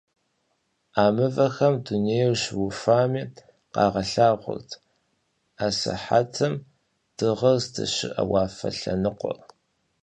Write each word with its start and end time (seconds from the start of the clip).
A 1.03 1.05
mıvexem 1.15 1.75
dunêyr 1.85 2.33
şıufami 2.41 3.23
khağelhağuert 3.73 4.69
asıhetım 5.65 6.53
dığer 7.17 7.41
zdeşı'e 7.63 8.21
vuafe 8.29 8.69
lhenıkhuer. 8.79 9.39